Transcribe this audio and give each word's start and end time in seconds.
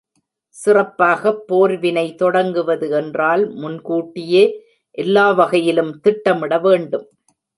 சிறப்பாகப் 0.55 1.41
போர்வினை 1.47 2.05
தொடங்குவது 2.15 2.89
என்றால் 2.89 3.43
முன்கூட்டியே 3.53 4.43
எல்லாவகையிலும் 4.97 5.93
திட்டமிட 5.99 6.59
வேண்டும். 6.59 7.05